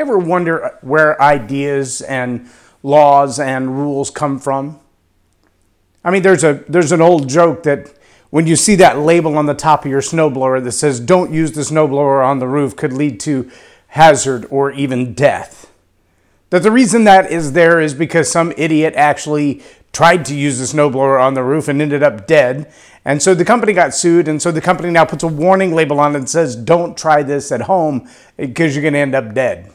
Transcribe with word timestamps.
Ever 0.00 0.18
wonder 0.18 0.78
where 0.80 1.20
ideas 1.20 2.00
and 2.00 2.48
laws 2.82 3.38
and 3.38 3.76
rules 3.76 4.08
come 4.08 4.38
from? 4.38 4.80
I 6.02 6.10
mean, 6.10 6.22
there's 6.22 6.42
a 6.42 6.64
there's 6.70 6.90
an 6.90 7.02
old 7.02 7.28
joke 7.28 7.64
that 7.64 7.92
when 8.30 8.46
you 8.46 8.56
see 8.56 8.76
that 8.76 8.98
label 8.98 9.36
on 9.36 9.44
the 9.44 9.52
top 9.52 9.84
of 9.84 9.90
your 9.90 10.00
snowblower 10.00 10.64
that 10.64 10.72
says 10.72 11.00
"Don't 11.00 11.34
use 11.34 11.52
the 11.52 11.60
snowblower 11.60 12.24
on 12.24 12.38
the 12.38 12.48
roof," 12.48 12.76
could 12.76 12.94
lead 12.94 13.20
to 13.20 13.50
hazard 13.88 14.46
or 14.48 14.72
even 14.72 15.12
death. 15.12 15.70
That 16.48 16.62
the 16.62 16.70
reason 16.70 17.04
that 17.04 17.30
is 17.30 17.52
there 17.52 17.78
is 17.78 17.92
because 17.92 18.32
some 18.32 18.54
idiot 18.56 18.94
actually 18.96 19.62
tried 19.92 20.24
to 20.24 20.34
use 20.34 20.58
the 20.58 20.78
snowblower 20.78 21.22
on 21.22 21.34
the 21.34 21.42
roof 21.42 21.68
and 21.68 21.82
ended 21.82 22.02
up 22.02 22.26
dead. 22.26 22.72
And 23.04 23.22
so 23.22 23.34
the 23.34 23.44
company 23.44 23.74
got 23.74 23.94
sued, 23.94 24.28
and 24.28 24.40
so 24.40 24.50
the 24.50 24.62
company 24.62 24.90
now 24.90 25.04
puts 25.04 25.24
a 25.24 25.28
warning 25.28 25.74
label 25.74 26.00
on 26.00 26.14
it 26.14 26.20
and 26.20 26.30
says, 26.30 26.56
Don't 26.56 26.96
try 26.96 27.22
this 27.22 27.52
at 27.52 27.60
home 27.60 28.08
because 28.38 28.74
you're 28.74 28.82
going 28.82 28.94
to 28.94 29.00
end 29.00 29.14
up 29.14 29.34
dead. 29.34 29.70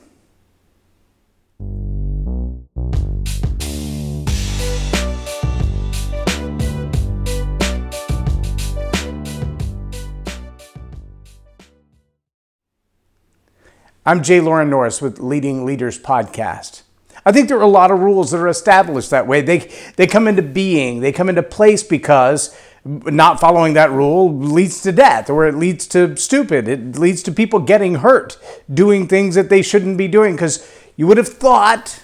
I'm 14.08 14.22
Jay 14.22 14.40
Loren 14.40 14.70
Norris 14.70 15.02
with 15.02 15.20
Leading 15.20 15.66
Leaders 15.66 15.98
Podcast. 15.98 16.84
I 17.26 17.32
think 17.32 17.48
there 17.48 17.58
are 17.58 17.62
a 17.62 17.68
lot 17.68 17.90
of 17.90 18.00
rules 18.00 18.32
that 18.32 18.38
are 18.38 18.48
established 18.48 19.10
that 19.10 19.26
way. 19.26 19.42
They, 19.42 19.72
they 19.96 20.06
come 20.06 20.28
into 20.28 20.44
being, 20.44 21.00
they 21.00 21.12
come 21.12 21.28
into 21.28 21.42
place 21.42 21.82
because 21.82 22.56
not 22.86 23.40
following 23.40 23.74
that 23.74 23.90
rule 23.90 24.38
leads 24.38 24.82
to 24.84 24.92
death 24.92 25.30
or 25.30 25.48
it 25.48 25.56
leads 25.56 25.88
to 25.88 26.16
stupid. 26.18 26.68
It 26.68 27.00
leads 27.00 27.24
to 27.24 27.32
people 27.32 27.60
getting 27.60 27.96
hurt, 27.96 28.38
doing 28.72 29.08
things 29.08 29.34
that 29.34 29.50
they 29.50 29.64
shouldn't 29.64 29.98
be 29.98 30.08
doing 30.08 30.36
because 30.36 30.70
you 30.96 31.08
would 31.08 31.18
have 31.18 31.28
thought 31.28 32.02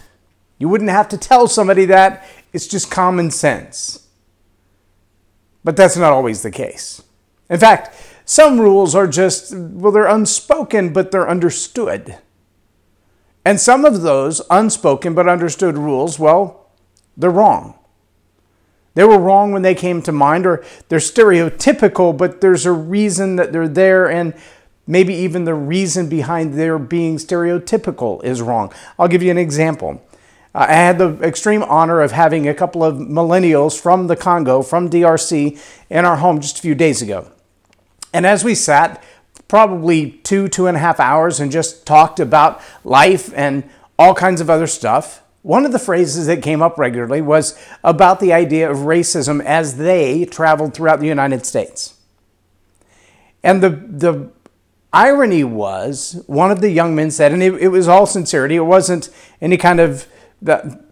you 0.58 0.70
wouldn't 0.70 0.92
have 0.92 1.09
to 1.09 1.17
tell 1.17 1.47
somebody 1.47 1.86
that. 1.86 2.23
It's 2.53 2.67
just 2.67 2.92
common 2.92 3.31
sense. 3.31 4.08
But 5.64 5.75
that's 5.75 5.97
not 5.97 6.14
always 6.14 6.44
the 6.44 6.52
case. 6.52 7.02
In 7.50 7.59
fact, 7.59 7.95
some 8.25 8.62
rules 8.62 8.94
are 8.94 9.08
just, 9.08 9.56
well, 9.56 9.92
they're 9.92 10.06
unspoken, 10.06 10.94
but 10.94 11.12
they're 11.12 11.28
understood. 11.28 12.19
And 13.44 13.59
some 13.59 13.86
of 13.86 14.03
those 14.03 14.42
unspoken 14.50 15.16
but 15.16 15.28
understood 15.28 15.78
rules, 15.78 16.19
well, 16.19 16.69
they're 17.17 17.31
wrong. 17.31 17.80
They 18.94 19.03
were 19.03 19.17
wrong 19.17 19.52
when 19.52 19.64
they 19.64 19.73
came 19.73 20.02
to 20.03 20.12
mind, 20.12 20.45
or 20.45 20.64
they're 20.89 21.00
stereotypical, 21.00 22.16
but 22.16 22.42
there's 22.42 22.66
a 22.66 22.72
reason 22.72 23.38
that 23.38 23.52
they're 23.52 23.67
there, 23.67 24.08
and 24.08 24.36
maybe 24.92 25.14
even 25.14 25.45
the 25.45 25.53
reason 25.53 26.09
behind 26.09 26.56
their 26.56 26.78
being 26.78 27.16
stereotypical 27.16 28.22
is 28.25 28.42
wrong. 28.42 28.73
I'll 29.00 29.08
give 29.08 29.23
you 29.23 29.31
an 29.31 29.38
example. 29.38 30.06
Uh, 30.53 30.66
I 30.67 30.73
had 30.73 30.97
the 30.97 31.14
extreme 31.23 31.64
honor 31.64 32.02
of 32.02 32.11
having 32.11 32.45
a 32.45 32.53
couple 32.53 32.84
of 32.84 32.95
millennials 32.95 33.80
from 33.80 34.08
the 34.08 34.17
Congo, 34.17 34.62
from 34.62 34.89
DRC, 34.89 35.58
in 35.89 36.03
our 36.03 36.17
home 36.17 36.42
just 36.42 36.59
a 36.59 36.62
few 36.62 36.75
days 36.75 37.02
ago. 37.02 37.31
And 38.14 38.25
as 38.25 38.44
we 38.44 38.53
sat, 38.53 39.02
probably 39.47 40.12
two, 40.23 40.50
two 40.50 40.67
and 40.67 40.75
a 40.75 40.81
half 40.81 41.00
hours, 41.00 41.39
and 41.39 41.53
just 41.53 41.86
talked 41.86 42.19
about 42.19 42.62
life 42.84 43.31
and 43.34 43.64
all 43.97 44.14
kinds 44.14 44.42
of 44.42 44.50
other 44.50 44.67
stuff, 44.67 45.23
one 45.42 45.66
of 45.66 45.72
the 45.72 45.80
phrases 45.80 46.28
that 46.28 46.44
came 46.44 46.62
up 46.62 46.78
regularly 46.78 47.22
was 47.22 47.58
about 47.81 48.19
the 48.19 48.34
idea 48.34 48.69
of 48.69 48.80
racism 48.80 49.42
as 49.42 49.78
they 49.78 50.25
traveled 50.25 50.73
throughout 50.73 51.00
the 51.00 51.08
United 51.08 51.45
States. 51.45 51.94
And 53.42 53.64
the, 53.64 53.69
the 53.69 54.30
irony 54.94 55.44
was, 55.44 56.23
one 56.28 56.52
of 56.52 56.61
the 56.61 56.70
young 56.70 56.95
men 56.95 57.11
said, 57.11 57.31
and 57.31 57.42
it, 57.42 57.53
it 57.56 57.67
was 57.70 57.88
all 57.88 58.06
sincerity, 58.06 58.56
it 58.56 58.61
wasn't 58.61 59.09
any 59.42 59.58
kind 59.58 59.80
of 59.80 60.08
the 60.42 60.84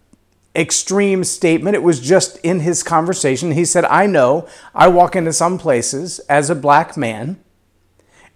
extreme 0.54 1.22
statement. 1.22 1.76
It 1.76 1.82
was 1.82 2.00
just 2.00 2.38
in 2.38 2.60
his 2.60 2.82
conversation. 2.82 3.52
He 3.52 3.64
said, 3.64 3.84
I 3.84 4.06
know 4.06 4.48
I 4.74 4.88
walk 4.88 5.14
into 5.14 5.32
some 5.32 5.58
places 5.58 6.18
as 6.20 6.50
a 6.50 6.54
black 6.54 6.96
man 6.96 7.38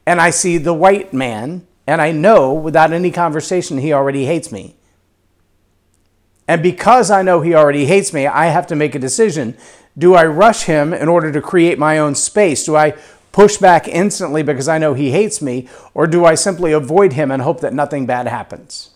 and 0.06 0.20
I 0.20 0.30
see 0.30 0.58
the 0.58 0.74
white 0.74 1.12
man, 1.12 1.66
and 1.86 2.00
I 2.00 2.12
know 2.12 2.52
without 2.52 2.92
any 2.92 3.10
conversation 3.10 3.78
he 3.78 3.92
already 3.92 4.26
hates 4.26 4.52
me. 4.52 4.76
And 6.46 6.62
because 6.62 7.10
I 7.10 7.22
know 7.22 7.40
he 7.40 7.54
already 7.54 7.86
hates 7.86 8.12
me, 8.12 8.26
I 8.26 8.46
have 8.46 8.66
to 8.66 8.76
make 8.76 8.94
a 8.94 8.98
decision. 8.98 9.56
Do 9.96 10.14
I 10.14 10.26
rush 10.26 10.64
him 10.64 10.92
in 10.92 11.08
order 11.08 11.32
to 11.32 11.40
create 11.40 11.78
my 11.78 11.98
own 11.98 12.14
space? 12.14 12.64
Do 12.64 12.76
I 12.76 12.94
push 13.34 13.56
back 13.56 13.88
instantly 13.88 14.44
because 14.44 14.68
I 14.68 14.78
know 14.78 14.94
he 14.94 15.10
hates 15.10 15.42
me? 15.42 15.68
Or 15.92 16.06
do 16.06 16.24
I 16.24 16.36
simply 16.36 16.70
avoid 16.70 17.14
him 17.14 17.32
and 17.32 17.42
hope 17.42 17.60
that 17.62 17.74
nothing 17.74 18.06
bad 18.06 18.28
happens? 18.28 18.90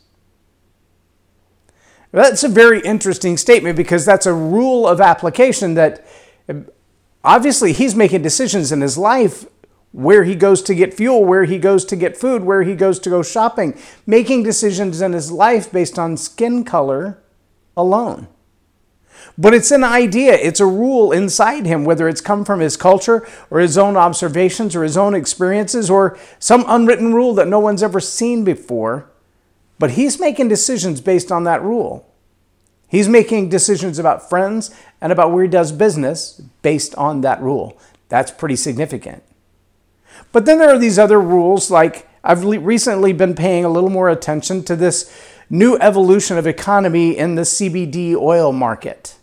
That's 2.13 2.45
a 2.45 2.49
very 2.49 2.81
interesting 2.81 3.37
statement 3.37 3.77
because 3.77 4.05
that's 4.05 4.27
a 4.27 4.33
rule 4.33 4.87
of 4.87 5.01
application 5.01 5.75
that 5.75 6.07
eh, 6.49 6.61
obviously 7.25 7.73
he's 7.73 7.97
making 7.97 8.23
decisions 8.23 8.71
in 8.71 8.81
his 8.81 8.97
life 8.97 9.45
where 9.91 10.23
he 10.23 10.37
goes 10.37 10.63
to 10.63 10.75
get 10.75 10.95
fuel, 10.95 11.25
where 11.25 11.45
he 11.45 11.59
goes 11.59 11.85
to 11.87 11.97
get 11.97 12.17
food, 12.17 12.45
where 12.45 12.63
he 12.63 12.77
goes 12.77 13.01
to 13.01 13.11
go 13.11 13.25
shopping, 13.25 13.77
making 14.07 14.45
decisions 14.45 15.01
in 15.01 15.15
his 15.15 15.33
life 15.33 15.73
based 15.73 15.99
on 15.99 16.17
skin 16.17 16.63
color 16.63 17.21
alone. 17.77 18.29
But 19.37 19.55
it's 19.55 19.71
an 19.71 19.85
idea, 19.85 20.35
it's 20.35 20.61
a 20.61 20.67
rule 20.67 21.13
inside 21.13 21.65
him, 21.65 21.85
whether 21.85 22.09
it's 22.09 22.21
come 22.21 22.45
from 22.45 22.61
his 22.61 22.77
culture 22.77 23.27
or 23.51 23.61
his 23.61 23.79
own 23.79 23.97
observations 23.97 24.75
or 24.75 24.83
his 24.83 24.97
own 24.97 25.15
experiences 25.15 25.89
or 25.89 26.19
some 26.39 26.65
unwritten 26.67 27.15
rule 27.15 27.35
that 27.35 27.47
no 27.49 27.61
one's 27.61 27.83
ever 27.83 28.01
seen 28.01 28.43
before. 28.43 29.09
But 29.79 29.93
he's 29.93 30.19
making 30.19 30.49
decisions 30.49 31.01
based 31.01 31.31
on 31.31 31.45
that 31.45 31.63
rule. 31.63 32.05
He's 32.89 33.09
making 33.09 33.51
decisions 33.51 33.99
about 33.99 34.29
friends 34.29 34.75
and 35.01 35.13
about 35.13 35.31
where 35.31 35.45
he 35.45 35.49
does 35.49 35.71
business 35.71 36.41
based 36.63 36.95
on 36.97 37.21
that 37.21 37.41
rule. 37.41 37.79
That's 38.09 38.31
pretty 38.31 38.57
significant. 38.57 39.23
But 40.33 40.47
then 40.47 40.59
there 40.59 40.71
are 40.71 40.79
these 40.79 40.99
other 40.99 41.21
rules, 41.21 41.71
like 41.71 42.09
I've 42.25 42.45
recently 42.45 43.13
been 43.13 43.35
paying 43.35 43.65
a 43.65 43.69
little 43.69 43.91
more 43.91 44.09
attention 44.09 44.65
to 44.65 44.75
this 44.75 45.15
new 45.51 45.77
evolution 45.79 46.37
of 46.39 46.47
economy 46.47 47.17
in 47.17 47.35
the 47.35 47.43
CBD 47.43 48.15
oil 48.15 48.53
market. 48.53 49.17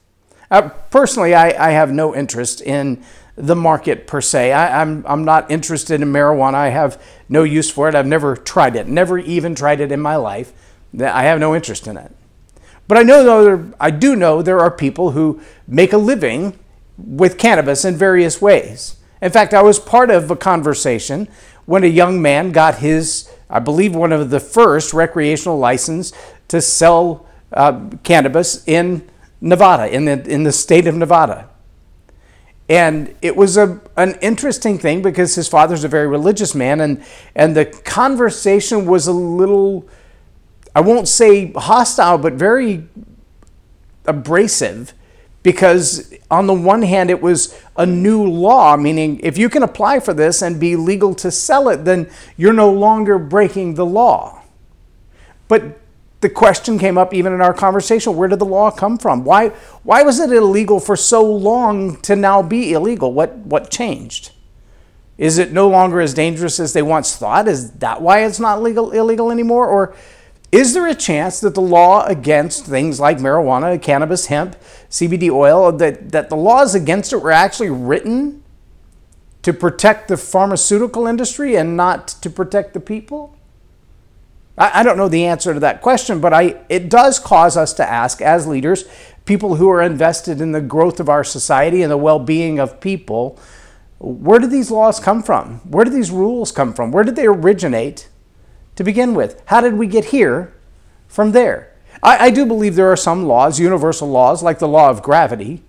Uh, 0.49 0.69
personally, 0.89 1.33
I, 1.33 1.69
I, 1.69 1.71
have 1.71 1.91
no 1.91 2.15
interest 2.15 2.61
in 2.61 3.03
the 3.35 3.55
market 3.55 4.07
per 4.07 4.21
se. 4.21 4.51
I, 4.51 4.81
I'm, 4.81 5.03
I'm 5.07 5.25
not 5.25 5.49
interested 5.49 6.01
in 6.01 6.09
marijuana. 6.09 6.53
I 6.53 6.69
have 6.69 7.01
no 7.27 7.43
use 7.43 7.69
for 7.69 7.89
it. 7.89 7.95
I've 7.95 8.05
never 8.05 8.35
tried 8.35 8.75
it, 8.75 8.87
never 8.87 9.17
even 9.17 9.55
tried 9.55 9.81
it 9.81 9.91
in 9.91 9.99
my 9.99 10.15
life. 10.15 10.53
I 10.99 11.23
have 11.23 11.39
no 11.39 11.55
interest 11.55 11.87
in 11.87 11.97
it. 11.97 12.11
But 12.87 12.97
I 12.97 13.03
know 13.03 13.43
there, 13.43 13.73
I 13.79 13.91
do 13.91 14.15
know 14.15 14.41
there 14.41 14.59
are 14.59 14.71
people 14.71 15.11
who 15.11 15.41
make 15.67 15.93
a 15.93 15.97
living 15.97 16.57
with 16.97 17.37
cannabis 17.37 17.83
in 17.83 17.95
various 17.95 18.41
ways. 18.41 18.97
In 19.21 19.31
fact, 19.31 19.53
I 19.53 19.61
was 19.61 19.79
part 19.79 20.11
of 20.11 20.29
a 20.29 20.35
conversation 20.35 21.27
when 21.65 21.83
a 21.83 21.87
young 21.87 22.21
man 22.21 22.51
got 22.51 22.75
his, 22.79 23.29
I 23.49 23.59
believe, 23.59 23.95
one 23.95 24.11
of 24.11 24.29
the 24.29 24.39
first 24.39 24.93
recreational 24.93 25.57
license 25.57 26.13
to 26.47 26.61
sell 26.61 27.25
uh, 27.53 27.89
cannabis 28.03 28.67
in 28.67 29.07
Nevada, 29.41 29.93
in 29.93 30.05
the, 30.05 30.23
in 30.29 30.43
the 30.43 30.51
state 30.51 30.87
of 30.87 30.95
Nevada. 30.95 31.49
And 32.67 33.15
it 33.21 33.35
was 33.35 33.57
a, 33.57 33.79
an 33.95 34.17
interesting 34.21 34.79
thing 34.79 35.01
because 35.01 35.35
his 35.35 35.47
father's 35.47 35.83
a 35.83 35.87
very 35.87 36.07
religious 36.07 36.55
man, 36.55 36.81
and, 36.81 37.03
and 37.35 37.55
the 37.55 37.65
conversation 37.65 38.85
was 38.85 39.05
a 39.07 39.11
little, 39.11 39.87
I 40.73 40.81
won't 40.81 41.07
say 41.07 41.51
hostile, 41.51 42.17
but 42.17 42.33
very 42.33 42.87
abrasive 44.05 44.93
because 45.45 46.11
on 46.31 46.47
the 46.47 46.53
one 46.55 46.81
hand 46.81 47.11
it 47.11 47.21
was 47.21 47.55
a 47.77 47.85
new 47.85 48.23
law 48.23 48.75
meaning 48.75 49.19
if 49.21 49.37
you 49.37 49.47
can 49.47 49.61
apply 49.61 49.99
for 49.99 50.11
this 50.11 50.41
and 50.41 50.59
be 50.59 50.75
legal 50.75 51.13
to 51.13 51.29
sell 51.29 51.69
it 51.69 51.85
then 51.85 52.09
you're 52.35 52.51
no 52.51 52.71
longer 52.71 53.19
breaking 53.19 53.75
the 53.75 53.85
law. 53.85 54.41
But 55.47 55.79
the 56.21 56.31
question 56.31 56.79
came 56.79 56.97
up 56.97 57.13
even 57.13 57.31
in 57.31 57.41
our 57.41 57.53
conversation 57.53 58.15
where 58.15 58.27
did 58.27 58.39
the 58.39 58.45
law 58.45 58.71
come 58.71 58.97
from? 58.97 59.23
Why 59.23 59.49
why 59.83 60.01
was 60.01 60.19
it 60.19 60.31
illegal 60.31 60.79
for 60.79 60.95
so 60.95 61.23
long 61.23 62.01
to 62.01 62.15
now 62.15 62.41
be 62.41 62.73
illegal? 62.73 63.13
What 63.13 63.37
what 63.37 63.69
changed? 63.69 64.31
Is 65.19 65.37
it 65.37 65.53
no 65.53 65.69
longer 65.69 66.01
as 66.01 66.15
dangerous 66.15 66.59
as 66.59 66.73
they 66.73 66.81
once 66.81 67.15
thought? 67.15 67.47
Is 67.47 67.69
that 67.73 68.01
why 68.01 68.25
it's 68.25 68.39
not 68.39 68.63
legal 68.63 68.89
illegal 68.89 69.29
anymore? 69.29 69.67
Or 69.67 69.95
is 70.55 70.73
there 70.73 70.87
a 70.87 70.95
chance 70.95 71.39
that 71.41 71.53
the 71.53 71.61
law 71.61 72.05
against 72.05 72.65
things 72.65 72.99
like 72.99 73.17
marijuana 73.17 73.81
cannabis 73.81 74.27
hemp 74.27 74.55
cbd 74.89 75.29
oil 75.29 75.71
that, 75.71 76.11
that 76.11 76.29
the 76.29 76.35
laws 76.35 76.73
against 76.73 77.11
it 77.11 77.17
were 77.17 77.31
actually 77.31 77.69
written 77.69 78.43
to 79.41 79.53
protect 79.53 80.07
the 80.07 80.17
pharmaceutical 80.17 81.05
industry 81.05 81.55
and 81.55 81.75
not 81.75 82.07
to 82.07 82.29
protect 82.29 82.73
the 82.73 82.79
people 82.79 83.35
I, 84.57 84.83
don't 84.83 84.97
know 84.97 85.09
the 85.09 85.25
answer 85.25 85.53
to 85.53 85.59
that 85.59 85.81
question, 85.81 86.21
but 86.21 86.33
I, 86.33 86.61
it 86.69 86.89
does 86.89 87.19
cause 87.19 87.57
us 87.57 87.73
to 87.73 87.89
ask, 87.89 88.21
as 88.21 88.47
leaders, 88.47 88.85
people 89.25 89.55
who 89.55 89.69
are 89.69 89.81
invested 89.81 90.39
in 90.39 90.53
the 90.53 90.61
growth 90.61 91.01
of 91.01 91.09
our 91.09 91.25
society 91.25 91.81
and 91.81 91.91
the 91.91 91.97
well 91.97 92.19
being 92.19 92.57
of 92.57 92.79
people, 92.79 93.37
where 93.99 94.39
did 94.39 94.51
these 94.51 94.71
laws 94.71 94.99
come 94.99 95.21
from? 95.23 95.59
Where 95.69 95.83
did 95.83 95.93
these 95.93 96.09
rules 96.09 96.53
come 96.53 96.73
from? 96.73 96.91
Where 96.91 97.03
did 97.03 97.17
they 97.17 97.27
originate 97.27 98.07
to 98.75 98.83
begin 98.83 99.13
with? 99.13 99.41
How 99.45 99.61
did 99.61 99.75
we 99.75 99.87
get 99.87 100.05
here 100.05 100.55
from 101.15 101.31
there. 101.31 101.71
I, 102.03 102.25
I 102.25 102.29
do 102.29 102.45
believe 102.45 102.75
there 102.75 102.91
are 102.91 102.97
some 102.97 103.25
laws, 103.25 103.59
universal 103.59 104.09
laws, 104.09 104.43
like 104.43 104.59
the 104.59 104.67
law 104.67 104.89
of 104.89 105.01
gravity, 105.01 105.63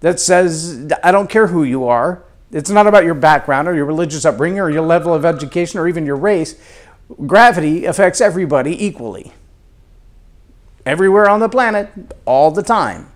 that 0.00 0.20
says, 0.20 0.92
I 1.02 1.10
don't 1.10 1.30
care 1.30 1.46
who 1.48 1.62
you 1.64 1.88
are. 1.88 2.22
It's 2.52 2.70
not 2.70 2.86
about 2.86 3.04
your 3.04 3.14
background 3.14 3.66
or 3.66 3.74
your 3.74 3.86
religious 3.86 4.24
upbringing 4.26 4.60
or 4.60 4.70
your 4.70 4.82
level 4.82 5.14
of 5.14 5.24
education 5.24 5.78
or 5.78 5.88
even 5.88 6.04
your 6.04 6.16
race. 6.16 6.54
Gravity 7.26 7.86
affects 7.86 8.20
everybody 8.20 8.84
equally. 8.84 9.32
Everywhere 10.84 11.28
on 11.28 11.40
the 11.40 11.48
planet, 11.48 11.90
all 12.26 12.50
the 12.50 12.62
time. 12.62 13.10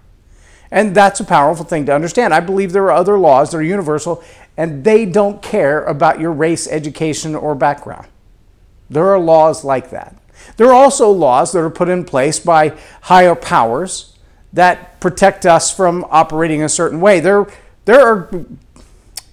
And 0.70 0.94
that's 0.94 1.20
a 1.20 1.25
powerful 1.25 1.64
thing 1.64 1.85
to 1.87 1.94
understand. 1.94 2.32
I 2.32 2.40
believe 2.40 2.73
there 2.73 2.85
are 2.85 2.93
other 2.93 3.19
laws 3.19 3.50
that 3.50 3.58
are 3.58 3.62
universal 3.62 4.25
and 4.56 4.85
they 4.85 5.05
don't 5.05 5.43
care 5.43 5.85
about 5.85 6.19
your 6.19 6.32
race, 6.32 6.67
education, 6.67 7.35
or 7.35 7.55
background. 7.55 8.06
There 8.94 9.08
are 9.08 9.19
laws 9.19 9.64
like 9.64 9.91
that. 9.91 10.17
There 10.56 10.69
are 10.69 10.75
also 10.75 11.11
laws 11.11 11.52
that 11.52 11.61
are 11.61 11.70
put 11.70 11.88
in 11.88 12.05
place 12.05 12.38
by 12.38 12.76
higher 13.02 13.35
powers 13.35 14.17
that 14.52 15.00
protect 15.00 15.44
us 15.44 15.75
from 15.75 16.06
operating 16.11 16.62
a 16.62 16.69
certain 16.69 17.00
way. 17.00 17.20
There, 17.20 17.46
there 17.85 18.00
are 18.00 18.46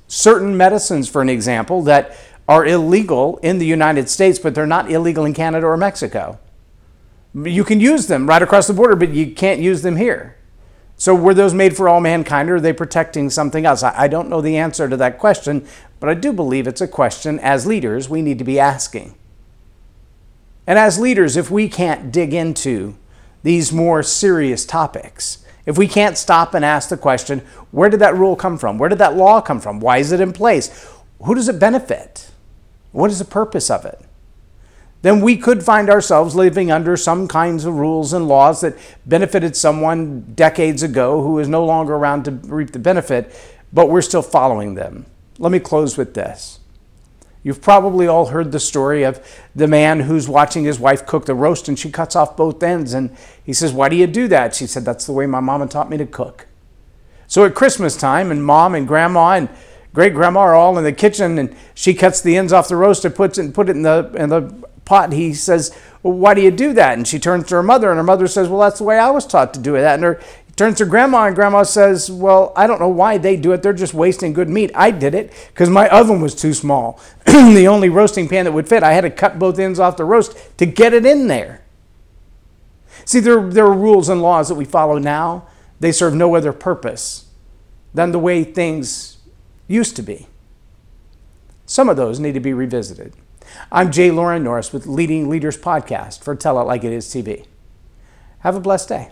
certain 0.08 0.58
medicines, 0.58 1.08
for 1.08 1.22
an 1.22 1.30
example, 1.30 1.84
that 1.84 2.18
are 2.48 2.66
illegal 2.66 3.38
in 3.38 3.60
the 3.60 3.66
United 3.66 4.10
States, 4.10 4.40
but 4.40 4.56
they're 4.56 4.68
not 4.68 4.92
illegal 4.92 5.25
in 5.25 5.34
Canada 5.34 5.68
or 5.68 5.78
Mexico. 5.78 6.40
You 7.34 7.64
can 7.64 7.80
use 7.80 8.07
them 8.07 8.28
right 8.28 8.42
across 8.42 8.68
the 8.68 8.74
border, 8.74 8.96
but 8.96 9.10
you 9.10 9.31
can't 9.34 9.62
use 9.62 9.84
them 9.84 9.96
here. 9.96 10.36
So, 10.98 11.16
were 11.16 11.34
those 11.34 11.54
made 11.54 11.75
for 11.75 11.88
all 11.88 12.02
mankind, 12.02 12.50
or 12.50 12.56
are 12.56 12.62
they 12.62 12.74
protecting 12.74 13.30
something 13.30 13.66
else? 13.66 13.81
I, 13.81 14.07
don't 14.07 14.30
know 14.30 14.42
the 14.42 14.57
answer 14.57 14.90
to 14.90 14.98
that 14.98 15.18
question, 15.18 15.66
but 16.00 16.10
I 16.10 16.14
do 16.14 16.34
believe 16.34 16.68
it's 16.68 16.81
a 16.81 16.88
question 16.88 17.40
as 17.40 17.66
leaders 17.66 18.10
we 18.10 18.22
need 18.22 18.38
to 18.38 18.44
be 18.44 18.60
asking. 18.60 19.16
And 20.68 20.78
as 20.78 21.00
leaders, 21.00 21.38
if 21.38 21.50
we 21.50 21.68
can't 21.68 22.12
dig 22.12 22.34
into 22.34 22.96
these 23.44 23.72
more 23.72 24.04
serious 24.04 24.66
topics, 24.66 25.44
if 25.66 25.78
we 25.78 25.88
can't 25.88 26.18
stop 26.18 26.54
and 26.54 26.66
ask 26.66 26.90
the 26.90 26.98
question, 26.98 27.40
where 27.72 27.90
did 27.90 28.00
that 28.00 28.16
rule 28.16 28.36
come 28.36 28.58
from? 28.58 28.78
Where 28.78 28.90
did 28.90 29.00
that 29.00 29.16
law 29.16 29.42
come 29.42 29.60
from? 29.60 29.80
Why 29.80 29.98
is 29.98 30.12
it 30.12 30.22
in 30.22 30.34
place? 30.34 30.90
Who 31.24 31.36
does 31.36 31.50
it 31.50 31.60
benefit? 31.60 32.31
What 32.92 33.12
is 33.12 33.19
the 33.19 33.25
purpose 33.25 33.69
of 33.69 33.86
it? 33.86 34.00
Then 35.02 35.22
we 35.22 35.36
could 35.36 35.63
find 35.63 35.90
ourselves 35.90 36.36
living 36.36 36.72
under 36.72 36.96
some 36.96 37.28
kinds 37.28 37.66
of 37.66 37.75
rules 37.75 38.14
and 38.14 38.28
laws 38.28 38.62
that 38.62 38.78
benefited 39.06 39.56
someone 39.56 40.34
decades 40.36 40.84
ago 40.84 41.24
who 41.24 41.40
is 41.40 41.48
no 41.48 41.66
longer 41.66 41.96
around 41.96 42.25
to 42.25 42.31
reap 42.31 42.72
the 42.72 42.80
benefit, 42.80 43.36
but 43.74 43.90
we're 43.90 44.02
still 44.04 44.22
following 44.22 44.75
them. 44.75 45.06
Let 45.40 45.52
me 45.52 45.60
close 45.60 45.98
with 45.98 46.14
this. 46.14 46.60
You've 47.44 47.62
probably 47.62 48.08
all 48.08 48.28
heard 48.28 48.52
the 48.52 48.60
story 48.60 49.04
of 49.04 49.20
the 49.56 49.68
man 49.68 50.02
who's 50.02 50.30
watching 50.30 50.64
his 50.64 50.80
wife 50.80 51.06
cook 51.06 51.26
the 51.26 51.34
roast 51.34 51.68
and 51.68 51.78
she 51.78 51.90
cuts 51.90 52.16
off 52.16 52.38
both 52.38 52.62
ends. 52.62 52.94
And 52.94 53.16
he 53.44 53.54
says, 53.54 53.74
Why 53.74 53.90
do 53.90 53.96
you 53.96 54.08
do 54.08 54.28
that? 54.28 54.54
She 54.54 54.68
said, 54.68 54.86
That's 54.86 55.06
the 55.06 55.14
way 55.14 55.26
my 55.26 55.40
mama 55.40 55.68
taught 55.68 55.90
me 55.90 55.98
to 55.98 56.06
cook. 56.06 56.48
So 57.28 57.46
at 57.46 57.56
Christmas 57.56 57.96
time, 57.96 58.30
and 58.30 58.46
mom 58.46 58.76
and 58.76 58.88
grandma 58.88 59.32
and 59.32 59.50
great 59.94 60.14
grandma 60.14 60.42
are 60.42 60.54
all 60.54 60.78
in 60.78 60.84
the 60.84 60.92
kitchen, 60.92 61.40
and 61.40 61.56
she 61.74 61.94
cuts 61.94 62.22
the 62.22 62.36
ends 62.36 62.52
off 62.52 62.68
the 62.68 62.76
roast 62.76 63.06
and 63.06 63.16
puts 63.16 63.38
it 63.38 63.46
and 63.46 63.56
put 63.56 63.70
it 63.70 63.76
in 63.78 63.84
the 63.84 64.12
in 64.18 64.30
the 64.30 64.54
pot. 64.84 65.14
He 65.14 65.34
says, 65.34 65.74
well, 66.04 66.14
"Why 66.14 66.34
do 66.34 66.42
you 66.42 66.52
do 66.52 66.74
that?" 66.74 66.98
And 66.98 67.08
she 67.08 67.20
turns 67.20 67.48
to 67.48 67.56
her 67.56 67.64
mother, 67.64 67.90
and 67.90 67.98
her 67.98 68.04
mother 68.04 68.28
says, 68.28 68.50
"Well, 68.50 68.60
that's 68.60 68.80
the 68.80 68.84
way 68.84 69.00
I 69.00 69.12
was 69.12 69.26
taught 69.26 69.54
to 69.54 69.62
do 69.62 69.76
it." 69.76 69.84
And 69.84 70.04
her 70.04 70.20
turns 70.56 70.77
to 70.77 70.86
grandma, 70.86 71.25
and 71.25 71.36
grandma 71.36 71.63
says, 71.63 72.09
Well, 72.09 72.53
I 72.56 72.68
don't 72.68 72.80
know 72.80 72.89
why 72.89 73.18
they 73.18 73.38
do 73.38 73.51
it. 73.51 73.62
They're 73.62 73.74
just 73.74 73.94
wasting 73.94 74.33
good 74.33 74.50
meat. 74.50 74.71
I 74.75 74.92
did 74.92 75.13
it 75.13 75.33
because 75.50 75.69
my 75.69 75.88
oven 75.89 76.21
was 76.21 76.36
too 76.36 76.53
small. 76.53 77.00
the 77.25 77.68
only 77.68 77.89
roasting 77.89 78.27
pan 78.27 78.45
that 78.45 78.51
would 78.51 78.68
fit, 78.68 78.83
I 78.83 78.94
had 78.94 79.01
to 79.01 79.09
cut 79.09 79.39
both 79.39 79.59
ends 79.59 79.80
off 79.80 79.98
the 79.98 80.06
roast 80.06 80.36
to 80.57 80.65
get 80.65 80.94
it 80.94 81.06
in 81.06 81.27
there. 81.27 81.62
See, 83.06 83.19
there, 83.19 83.42
there 83.50 83.65
are 83.65 83.74
rules 83.74 84.09
and 84.09 84.21
laws 84.21 84.50
that 84.50 84.56
we 84.56 84.65
follow 84.65 84.98
now. 84.98 85.48
They 85.80 85.92
serve 85.92 86.13
no 86.13 86.36
other 86.36 86.54
purpose 86.54 87.25
than 87.94 88.12
the 88.12 88.19
way 88.19 88.44
things 88.44 89.18
used 89.68 89.95
to 89.95 90.04
be. 90.04 90.27
Some 91.65 91.89
of 91.89 91.97
those 91.97 92.19
need 92.19 92.33
to 92.33 92.39
be 92.39 92.54
revisited. 92.54 93.13
I'm 93.71 93.92
Jay 93.92 94.12
Loren 94.12 94.44
Norris 94.44 94.71
with 94.71 94.86
Leading 94.86 95.30
Leaders 95.30 95.57
Podcast 95.57 96.24
for 96.24 96.36
Tell 96.36 96.59
It 96.59 96.65
Like 96.65 96.83
It 96.83 96.94
Is 96.94 97.07
TV. 97.07 97.45
Have 98.39 98.56
a 98.56 98.59
blessed 98.59 98.89
day. 98.89 99.12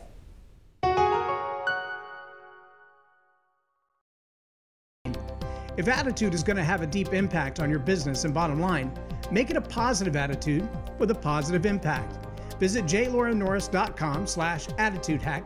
If 5.79 5.87
attitude 5.87 6.33
is 6.33 6.43
going 6.43 6.57
to 6.57 6.63
have 6.63 6.81
a 6.81 6.85
deep 6.85 7.13
impact 7.13 7.61
on 7.61 7.69
your 7.69 7.79
business 7.79 8.25
and 8.25 8.33
bottom 8.33 8.59
line, 8.59 8.91
make 9.31 9.49
it 9.49 9.55
a 9.55 9.61
positive 9.61 10.17
attitude 10.17 10.67
with 10.99 11.09
a 11.09 11.15
positive 11.15 11.65
impact. 11.65 12.17
Visit 12.59 12.83
jlorennorris.com 12.83 14.27
slash 14.27 14.67
attitude 14.77 15.21
hack 15.21 15.45